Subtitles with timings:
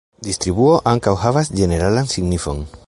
[0.27, 2.67] Distribuo ankaŭ havas ĝeneralan signifon.